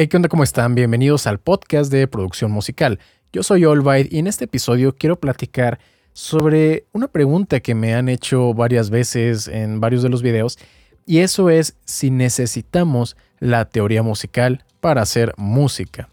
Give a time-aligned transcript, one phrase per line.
[0.00, 0.28] Hey, ¿qué onda?
[0.28, 0.76] ¿Cómo están?
[0.76, 3.00] Bienvenidos al podcast de producción musical.
[3.32, 5.80] Yo soy Olvide y en este episodio quiero platicar
[6.12, 10.56] sobre una pregunta que me han hecho varias veces en varios de los videos
[11.04, 16.08] y eso es si necesitamos la teoría musical para hacer música.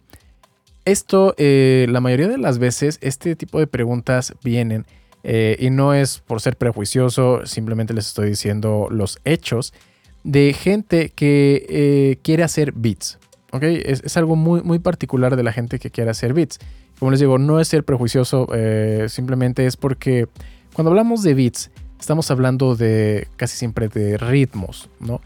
[0.86, 4.88] Esto, eh, la mayoría de las veces, este tipo de preguntas vienen
[5.24, 9.76] eh, y no es por ser prejuicioso, simplemente les estoy diciendo los hechos
[10.24, 13.20] de gente que eh, quiere hacer beats,
[13.62, 16.60] es, algo muy, muy particular de la gente que quiere hacer beats.
[17.00, 20.28] Como les digo, no es ser prejuicioso, eh, simplemente es porque
[20.74, 25.21] cuando hablamos de beats, estamos hablando de casi siempre de ritmos, ¿no?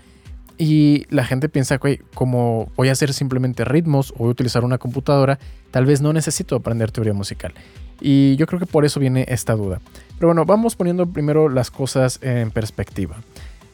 [0.58, 4.66] Y la gente piensa que como voy a hacer simplemente ritmos o voy a utilizar
[4.66, 5.39] una computadora,
[5.72, 7.53] tal vez no necesito aprender teoría musical.
[8.02, 9.80] Y yo creo que por eso viene esta duda.
[10.17, 13.17] Pero bueno, vamos poniendo primero las cosas en perspectiva.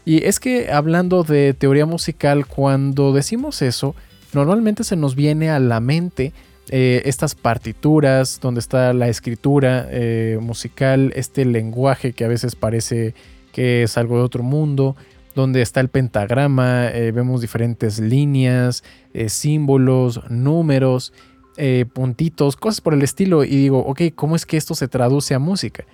[0.05, 3.95] Y es que hablando de teoría musical, cuando decimos eso,
[4.35, 6.33] normalmente se nos viene a la mente
[6.69, 13.13] eh, estas partituras donde está la escritura eh, musical, este lenguaje que a veces parece
[13.51, 14.95] que es algo de otro mundo,
[15.35, 18.83] donde está el pentagrama, eh, vemos diferentes líneas,
[19.27, 21.13] símbolos, números,
[21.93, 25.39] puntitos, cosas por el estilo, y digo, ok, ¿cómo es que esto se traduce a
[25.39, 25.85] música?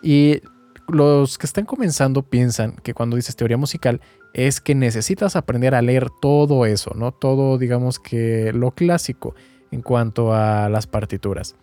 [0.00, 0.42] Y
[0.88, 4.00] los que están comenzando piensan que cuando dices teoría musical
[4.32, 7.12] es que necesitas aprender a leer todo eso, ¿no?
[7.12, 9.34] Todo, digamos que lo clásico
[9.70, 11.54] en cuanto a las partituras.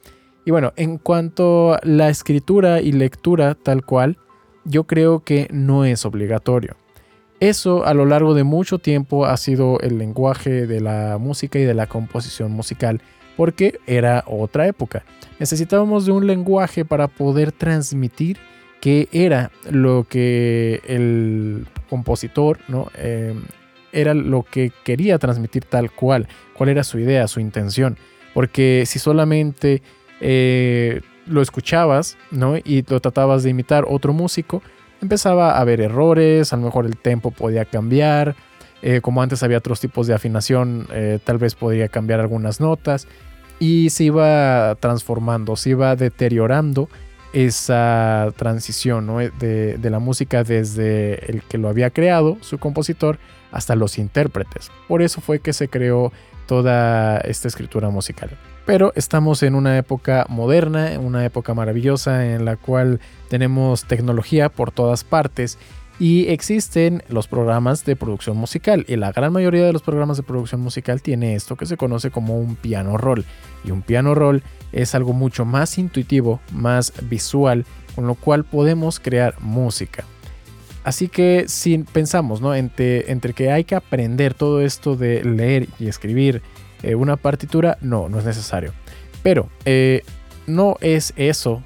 [0.46, 4.18] Y bueno, en cuanto a la escritura y lectura tal cual,
[4.64, 6.76] yo creo que no es obligatorio.
[7.40, 11.64] Eso a lo largo de mucho tiempo ha sido el lenguaje de la música y
[11.64, 13.02] de la composición musical,
[13.36, 15.04] porque era otra época.
[15.40, 18.38] Necesitábamos de un lenguaje para poder transmitir
[18.86, 22.92] qué era lo que el compositor ¿no?
[22.96, 23.42] Em,
[23.92, 27.98] era lo que quería transmitir tal cual, cuál era su idea, su intención.
[28.36, 29.82] Porque si solamente
[30.22, 32.58] eh, lo escuchabas ¿no?
[32.58, 34.62] y lo tratabas de imitar otro músico,
[35.02, 38.36] empezaba a haber errores, a lo mejor el tempo podía cambiar,
[38.84, 43.08] eh, como antes había otros tipos de afinación, eh, tal vez podría cambiar algunas notas
[43.58, 46.88] y se iba transformando, se iba deteriorando
[47.36, 49.08] esa transición
[49.38, 53.20] de, la música desde el que lo había creado, su compositor,
[53.52, 54.72] hasta los intérpretes.
[54.88, 56.14] Por eso fue que se creó
[56.48, 58.30] toda esta escritura musical.
[58.66, 64.72] Pero estamos en una época moderna, una época maravillosa en la cual tenemos tecnología por
[64.72, 65.60] todas partes
[66.00, 70.24] y existen los programas de producción musical y la gran mayoría de los programas de
[70.24, 73.26] producción musical tiene esto que se conoce como un piano roll
[73.64, 79.00] y un piano roll es algo mucho más intuitivo, más visual, con lo cual podemos
[79.00, 80.04] crear música.
[80.84, 82.54] Así que si pensamos ¿no?
[82.54, 86.42] entre, entre que hay que aprender todo esto de leer y escribir
[86.84, 88.74] eh, una partitura, no, no es necesario.
[89.24, 90.04] Pero eh,
[90.46, 91.64] no es eso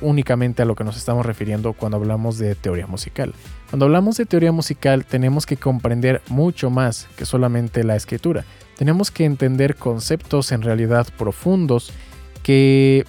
[0.00, 3.34] únicamente a lo que nos estamos refiriendo cuando hablamos de teoría musical.
[3.70, 8.44] Cuando hablamos de teoría musical tenemos que comprender mucho más que solamente la escritura.
[8.76, 11.92] Tenemos que entender conceptos en realidad profundos
[12.42, 13.04] que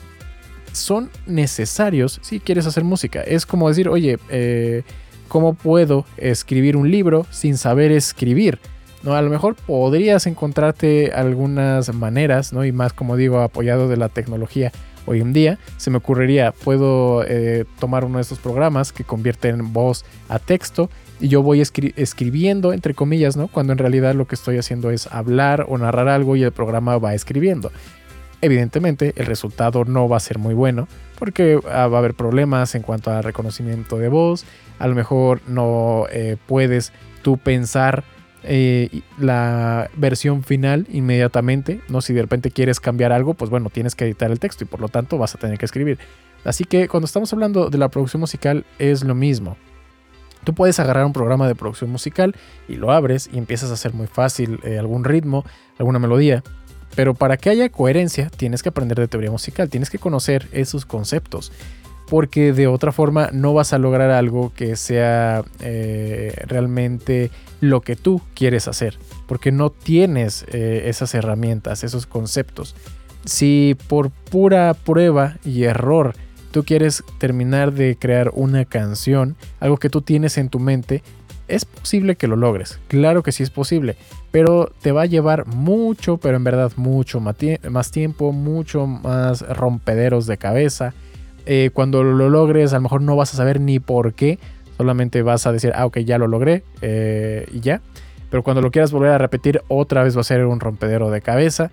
[0.74, 3.22] son necesarios si quieres hacer música.
[3.22, 4.84] Es como decir, oye, eh,
[5.28, 8.60] ¿cómo puedo escribir un libro sin saber escribir?
[9.04, 9.16] ¿No?
[9.16, 12.66] A lo mejor podrías encontrarte algunas maneras, ¿no?
[12.66, 14.72] Y más, como digo, apoyado de la tecnología
[15.06, 19.74] hoy en día, se me ocurriría, puedo eh, tomar uno de estos programas que convierten
[19.74, 20.90] voz a texto
[21.20, 23.48] y yo voy escribiendo, entre comillas, ¿no?
[23.48, 26.98] Cuando en realidad lo que estoy haciendo es hablar o narrar algo y el programa
[26.98, 27.72] va escribiendo.
[28.42, 30.88] Evidentemente el resultado no va a ser muy bueno
[31.20, 34.46] porque ah, va a haber problemas en cuanto a reconocimiento de voz,
[34.80, 36.92] a lo mejor no eh, puedes
[37.22, 38.04] tú pensar
[38.44, 42.02] eh, la versión final inmediatamente, ¿no?
[42.02, 44.80] Si de repente quieres cambiar algo, pues bueno, tienes que editar el texto y por
[44.80, 46.00] lo tanto vas a tener que escribir.
[46.44, 49.58] Así que cuando estamos hablando de la producción musical es lo mismo.
[50.44, 52.36] Tú puedes agarrar un programa de producción musical
[52.68, 55.46] y lo abres y empiezas a hacer muy fácil eh, algún ritmo,
[55.78, 56.44] alguna melodía.
[56.96, 60.86] Pero para que haya coherencia tienes que aprender de teoría musical, tienes que conocer esos
[60.86, 61.52] conceptos
[62.12, 67.32] porque de otra forma no vas a lograr algo que sea eh, realmente
[67.62, 72.76] lo que tú quieres hacer, porque no tienes eh, esas herramientas, esos conceptos.
[73.24, 76.14] Si por pura prueba y error
[76.52, 81.04] tú quieres terminar de crear una canción, algo que tú tienes en tu mente,
[81.48, 83.96] es posible que lo logres, claro que sí es posible,
[84.32, 90.26] pero te va a llevar mucho, pero en verdad mucho más tiempo, mucho más rompederos
[90.28, 90.94] de cabeza,
[91.54, 94.40] eh, cuando lo logres, a lo mejor no vas a saber ni por qué,
[94.78, 97.82] solamente vas a decir, ah, ok, ya lo logré eh, y ya.
[98.30, 101.20] pero cuando lo quieras volver a repetir otra vez va a ser un rompedero de
[101.20, 101.70] cabeza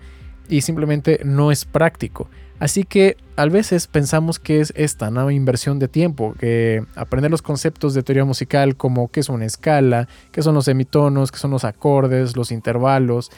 [0.49, 2.27] y simplemente no es práctico.
[2.59, 7.41] Así que a veces pensamos que es esta nueva inversión de tiempo, que aprender los
[7.41, 11.51] conceptos de teoría musical como qué es una escala, qué son los semitonos, qué son
[11.51, 13.31] los acordes, los intervalos,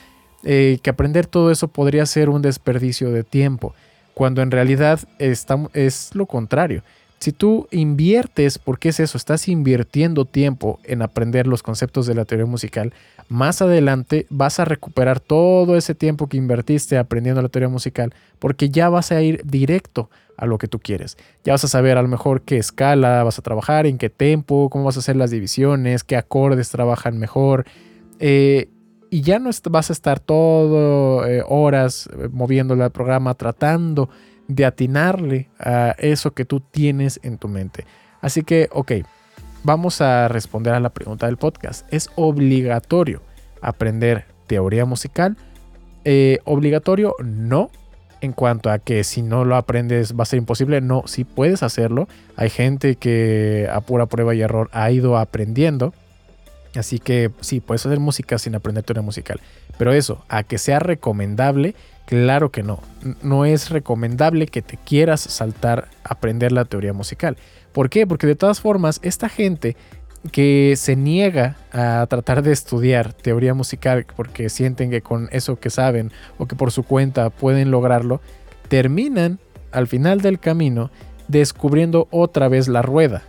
[0.44, 3.76] eh, que aprender todo eso podría ser un desperdicio de tiempo,
[4.13, 6.84] cuando en realidad es lo contrario.
[7.22, 12.25] Si tú inviertes, porque es eso, estás invirtiendo tiempo en aprender los conceptos de la
[12.25, 12.94] teoría musical,
[13.30, 18.72] más adelante vas a recuperar todo ese tiempo que invertiste aprendiendo la teoría musical, porque
[18.72, 21.16] ya vas a ir directo a lo que tú quieres.
[21.44, 24.72] Ya vas a saber a lo mejor qué escala vas a trabajar, en qué tempo,
[24.72, 27.66] cómo vas a hacer las divisiones, qué acordes trabajan mejor.
[28.19, 28.68] Eh,
[29.12, 34.10] y ya no vas a estar todo eh, horas eh, moviendo el programa tratando
[34.48, 37.86] de atinarle a eso que tú tienes en tu mente.
[38.22, 38.94] Así que, ok,
[39.63, 41.86] vamos a responder a la pregunta del podcast.
[41.94, 43.22] ¿Es obligatorio
[43.62, 45.36] aprender teoría musical?
[46.06, 47.69] Eh, obligatorio no,
[48.22, 50.80] en cuanto a que si no lo aprendes va a ser imposible.
[50.80, 52.07] No, sí puedes hacerlo.
[52.38, 55.94] Hay gente que a pura prueba y error ha ido aprendiendo.
[56.75, 59.39] Así que sí, puedes hacer música sin aprender teoría musical.
[59.77, 61.75] Pero eso, a que sea recomendable,
[62.12, 62.81] Claro que no.
[63.21, 67.38] No es recomendable que te quieras saltar a aprender la teoría musical.
[67.71, 68.06] ¿Por qué?
[68.06, 69.77] Porque de todas formas, esta gente
[70.33, 75.69] que se niega a tratar de estudiar teoría musical porque sienten que con eso que
[75.69, 78.19] saben o que por su cuenta pueden lograrlo,
[78.68, 79.39] terminan
[79.71, 80.91] al final del camino
[81.29, 83.23] descubriendo otra vez la rueda.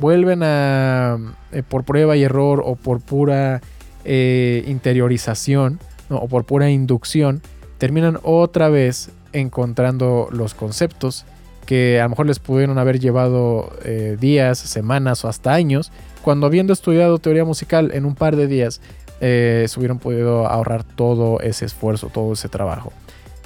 [0.00, 1.18] Vuelven a,
[1.52, 3.60] eh, por prueba y error o por pura
[4.04, 7.42] eh, interiorización o por pura inducción,
[7.78, 11.26] terminan otra vez encontrando los conceptos
[11.66, 15.92] que a lo mejor les pudieron haber llevado eh, días, semanas o hasta años,
[16.22, 18.80] cuando habiendo estudiado teoría musical en un par de días,
[19.20, 22.92] se hubieran podido ahorrar todo ese esfuerzo, todo ese trabajo.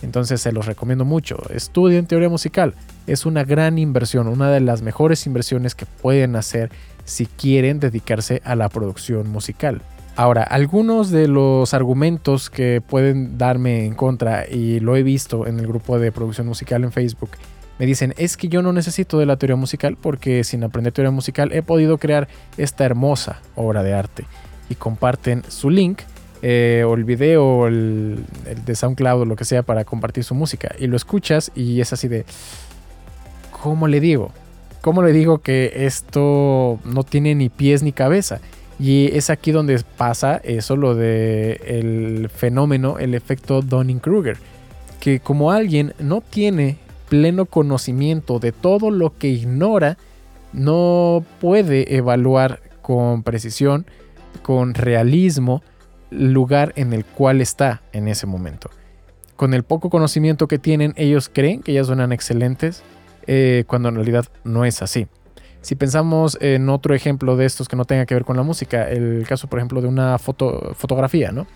[0.03, 1.39] Entonces se los recomiendo mucho.
[1.55, 2.75] Estudien teoría musical.
[3.07, 6.71] Es una gran inversión, una de las mejores inversiones que pueden hacer
[7.05, 9.83] si quieren dedicarse a la producción musical.
[10.15, 15.59] Ahora, algunos de los argumentos que pueden darme en contra, y lo he visto en
[15.59, 17.31] el grupo de producción musical en Facebook,
[17.79, 21.11] me dicen, es que yo no necesito de la teoría musical porque sin aprender teoría
[21.11, 22.29] musical he podido crear
[22.59, 24.27] esta hermosa obra de arte.
[24.69, 26.03] Y comparten su link
[26.43, 30.25] eh, o el video o el, el, de SoundCloud o lo que sea para compartir
[30.25, 30.75] su música.
[30.79, 32.25] Y lo escuchas y es así de,
[33.62, 34.33] ¿cómo le digo?
[34.81, 38.41] ¿Cómo le digo que esto no tiene ni pies ni cabeza?
[38.81, 44.39] Y es aquí donde pasa eso, lo de el fenómeno, el efecto Dunning-Kruger,
[44.99, 46.79] que como alguien no tiene
[47.09, 49.99] pleno conocimiento de todo lo que ignora,
[50.53, 53.87] no puede evaluar con precisión,
[54.43, 55.62] con realismo,
[56.12, 58.70] lugar en el cual está en ese momento.
[59.37, 62.82] Con el poco conocimiento que tienen, ellos creen que ya suenan excelentes,
[63.26, 65.06] eh, cuando en realidad no es así.
[65.61, 68.88] Si pensamos en otro ejemplo de estos que no tenga que ver con la música,
[68.88, 71.47] el caso, por ejemplo, de una foto, fotografía, ¿no?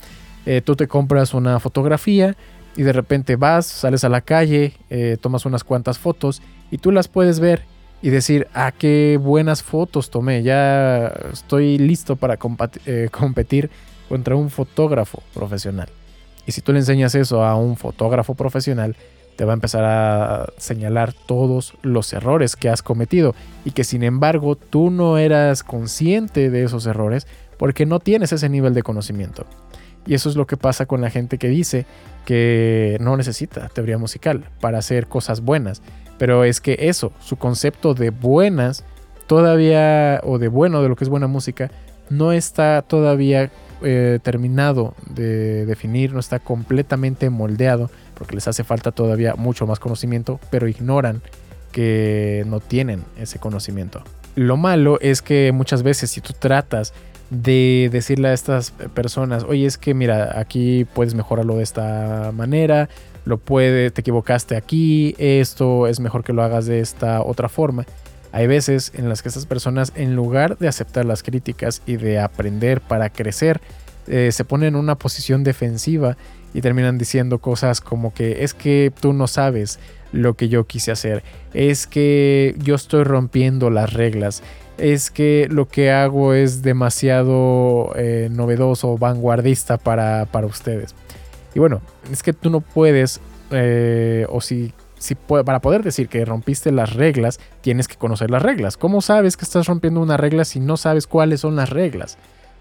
[0.47, 2.37] Eh, tú te compras una fotografía
[2.77, 6.93] y de repente vas, sales a la calle, eh, tomas unas cuantas fotos y tú
[6.93, 7.63] las puedes ver
[8.01, 13.71] y decir, ah, qué buenas fotos tomé, ya estoy listo para competir
[14.09, 15.89] contra un fotógrafo profesional.
[16.47, 18.97] Y si tú le enseñas eso a un fotógrafo profesional,
[19.37, 24.03] te va a empezar a señalar todos los errores que has cometido y que sin
[24.03, 27.27] embargo tú no eras consciente de esos errores
[27.59, 29.45] porque no tienes ese nivel de conocimiento.
[30.07, 31.85] Y eso es lo que pasa con la gente que dice
[32.25, 35.83] que no necesita teoría musical para hacer cosas buenas.
[36.17, 38.85] Pero es que eso, su concepto de buenas,
[39.27, 41.71] todavía, o de bueno, de lo que es buena música,
[42.11, 43.51] no está todavía
[43.83, 49.79] eh, terminado de definir, no está completamente moldeado porque les hace falta todavía mucho más
[49.79, 51.21] conocimiento, pero ignoran
[51.73, 54.03] que no tienen ese conocimiento.
[54.35, 56.95] Lo malo es que muchas veces si tú tratas
[57.31, 62.89] de decirle a estas personas, oye, es que mira, aquí puedes mejorarlo de esta manera,
[63.25, 67.85] lo puede, te equivocaste aquí, esto es mejor que lo hagas de esta otra forma.
[68.37, 72.21] Hay veces en las que estas personas, en lugar de aceptar las críticas y de
[72.21, 73.63] aprender para crecer,
[74.09, 76.19] eh, se ponen en una posición defensiva
[76.53, 79.79] y terminan diciendo cosas como que es que tú no sabes
[80.13, 81.23] lo que yo quise hacer,
[81.55, 84.43] es que yo estoy rompiendo las reglas,
[84.77, 90.95] es que lo que hago es demasiado eh, novedoso vanguardista para, para, ustedes.
[91.55, 91.81] Y bueno,
[92.13, 93.19] es que tú no puedes,
[93.51, 98.43] eh, o si, si para poder decir que rompiste las reglas, tienes que conocer las
[98.43, 98.77] reglas.
[98.77, 102.19] ¿Cómo sabes que estás rompiendo una regla si no sabes cuáles son las reglas?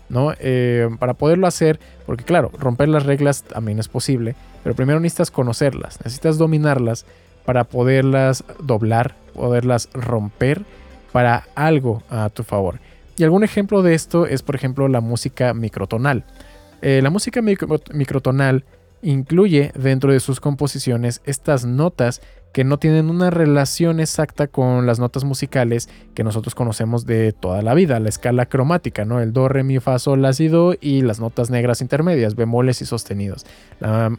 [0.10, 0.34] ¿no?
[0.40, 5.32] Eh, para poderlo hacer, porque claro, romper las reglas también es posible, pero primero necesitas
[5.32, 7.06] conocerlas, necesitas dominarlas
[7.46, 10.64] para poderlas doblar, poderlas romper
[11.12, 12.80] para algo a tu favor.
[13.18, 16.26] Y algún ejemplo de esto es, por ejemplo, la música microtonal.
[16.82, 18.66] Eh, la música microtonal
[19.02, 22.22] incluye dentro de sus composiciones estas notas
[22.56, 27.62] que no tienen una relación exacta con las notas musicales que nosotros conocemos de toda
[27.62, 29.20] la vida, la escala cromática, ¿no?
[29.20, 32.82] El do, re, mi, fa, sol, la, si, do y las notas negras intermedias, bemoles
[32.82, 33.46] y sostenidos.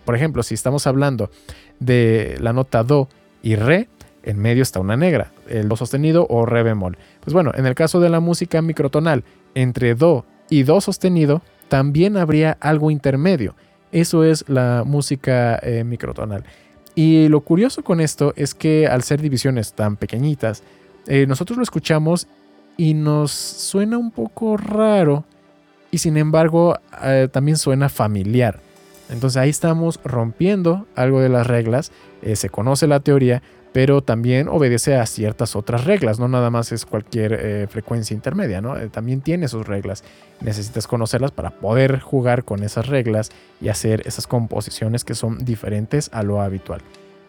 [0.05, 1.31] por ejemplo, si estamos hablando
[1.81, 3.09] de la nota do
[3.43, 3.89] y re,
[4.23, 6.99] en medio está una negra, el do sostenido o re bemol.
[7.21, 12.19] Pues bueno, en el caso de la música microtonal, entre do y do sostenido, también
[12.19, 13.55] habría algo intermedio.
[13.97, 16.45] Eso es la música eh, microtonal.
[16.95, 20.63] Y lo curioso con esto es que al ser divisiones tan pequeñitas,
[21.07, 22.27] eh, nosotros lo escuchamos
[22.77, 25.25] y nos suena un poco raro
[25.91, 28.61] y sin embargo eh, también suena familiar.
[29.09, 31.91] Entonces ahí estamos rompiendo algo de las reglas,
[32.35, 33.41] se conoce la teoría,
[33.77, 38.63] pero también obedece a ciertas otras reglas, no nada más es cualquier eh, frecuencia intermedia,
[38.63, 38.75] ¿no?
[38.79, 40.03] Eh, también tiene sus reglas.
[40.41, 43.29] Necesitas conocerlas para poder jugar con esas reglas
[43.61, 46.81] y hacer esas composiciones que son diferentes a lo habitual.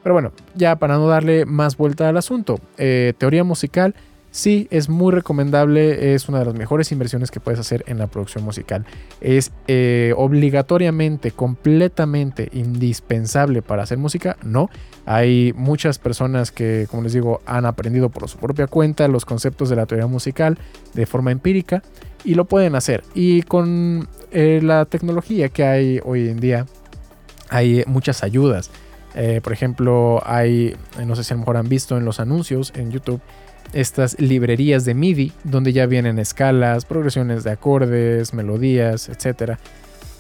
[0.04, 3.94] Pero bueno, ya para no darle más vuelta al asunto, eh, teoría musical
[4.38, 8.06] Sí, es muy recomendable, es una de las mejores inversiones que puedes hacer en la
[8.06, 8.86] producción musical.
[9.20, 14.70] Es eh, obligatoriamente, completamente indispensable para hacer música, no.
[15.08, 19.70] Hay muchas personas que, como les digo, han aprendido por su propia cuenta los conceptos
[19.70, 20.60] de la teoría musical
[20.94, 21.82] de forma empírica
[22.24, 23.04] y lo pueden hacer.
[23.16, 26.68] Y con eh, la tecnología que hay hoy en día,
[27.50, 28.70] hay muchas ayudas.
[29.20, 32.72] Eh, por ejemplo, hay, no sé si a lo mejor han visto en los anuncios
[32.76, 33.20] en YouTube,
[33.74, 39.58] estas librerías de MIDI donde ya vienen escalas, progresiones de acordes, melodías, etc.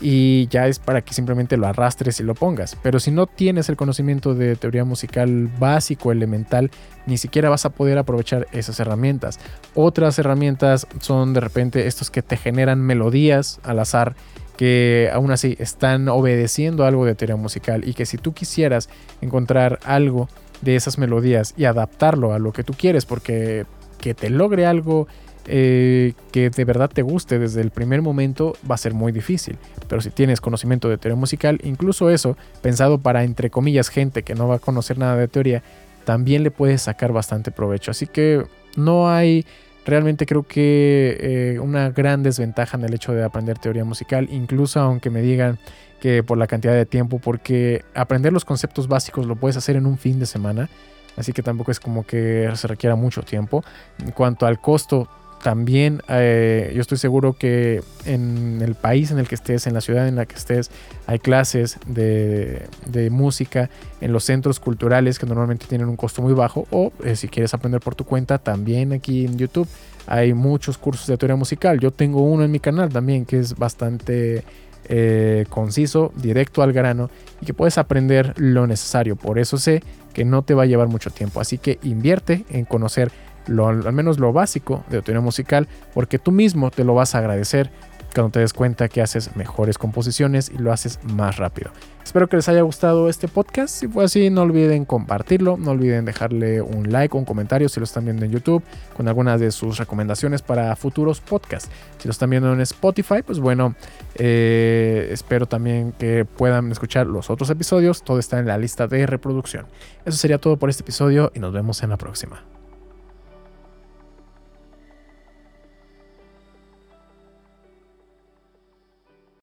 [0.01, 2.75] Y ya es para que simplemente lo arrastres y lo pongas.
[2.81, 6.71] Pero si no tienes el conocimiento de teoría musical básico, elemental,
[7.05, 9.39] ni siquiera vas a poder aprovechar esas herramientas.
[9.75, 14.15] Otras herramientas son de repente estos que te generan melodías al azar
[14.57, 18.89] que aún así están obedeciendo algo de teoría musical y que si tú quisieras
[19.21, 20.27] encontrar algo
[20.61, 23.65] de esas melodías y adaptarlo a lo que tú quieres, porque
[23.99, 25.07] que te logre algo
[25.49, 29.57] eh, que de verdad te guste desde el primer momento va a ser muy difícil.
[29.87, 34.35] Pero si tienes conocimiento de teoría musical, incluso eso, pensado para, entre comillas, gente que
[34.35, 35.63] no va a conocer nada de teoría,
[36.03, 37.91] también le puedes sacar bastante provecho.
[37.91, 38.43] Así que
[38.75, 39.45] no hay
[39.87, 44.79] realmente creo que eh, una gran desventaja en el hecho de aprender teoría musical, incluso
[44.79, 45.57] aunque me digan
[46.01, 49.85] que por la cantidad de tiempo, porque aprender los conceptos básicos lo puedes hacer en
[49.85, 50.69] un fin de semana,
[51.15, 53.63] así que tampoco es como que se requiera mucho tiempo.
[54.03, 55.09] En cuanto al costo,
[55.47, 59.79] también eh, yo estoy seguro que en el país en el que estés, en la
[59.79, 60.69] ciudad en la que estés,
[61.05, 62.67] hay clases de,
[63.11, 63.69] música
[64.01, 67.53] en los centros culturales que normalmente tienen un costo muy bajo o eh, si quieres
[67.53, 69.69] aprender por tu cuenta, también aquí en YouTube
[70.05, 71.79] hay muchos cursos de teoría musical.
[71.79, 74.43] Yo tengo uno en mi canal también que es bastante
[74.89, 79.15] eh, conciso, directo al grano y que puedes aprender lo necesario.
[79.15, 79.81] Por eso sé
[80.13, 81.39] que no te va a llevar mucho tiempo.
[81.39, 83.13] Así que invierte en conocer
[83.47, 87.71] al menos lo básico de teoría musical, porque tú mismo te lo vas a agradecer
[88.13, 91.71] cuando te des cuenta que haces mejores composiciones y lo haces más rápido.
[92.03, 93.75] Espero que les haya gustado este podcast.
[93.75, 97.79] Si fue así, no olviden compartirlo, no olviden dejarle un like o un comentario si
[97.79, 98.63] lo están viendo en YouTube
[98.95, 101.69] con algunas de sus recomendaciones para futuros podcasts.
[101.97, 103.75] Si lo están viendo en Spotify, pues bueno,
[104.15, 108.03] eh, espero también que puedan escuchar los otros episodios.
[108.03, 109.65] Todo está en la lista de reproducción.
[110.05, 112.56] Eso sería todo por este episodio y nos vemos en la próxima.